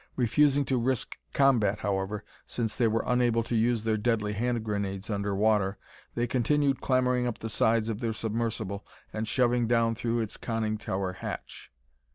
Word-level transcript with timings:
Refusing 0.15 0.65
to 0.65 0.79
risk 0.79 1.15
combat, 1.31 1.81
however, 1.81 2.23
since 2.47 2.75
they 2.75 2.87
were 2.87 3.03
unable 3.05 3.43
to 3.43 3.55
use 3.55 3.83
their 3.83 3.97
deadly 3.97 4.33
hand 4.33 4.63
grenades 4.63 5.11
under 5.11 5.35
water, 5.35 5.77
they 6.15 6.25
continued 6.25 6.81
clambering 6.81 7.27
up 7.27 7.37
the 7.37 7.49
sides 7.49 7.87
of 7.87 7.99
their 7.99 8.11
submersible 8.11 8.83
and 9.13 9.27
shoving 9.27 9.67
down 9.67 9.93
through 9.93 10.19
its 10.19 10.37
conning 10.37 10.79
tower 10.79 11.13
hatch. 11.13 11.71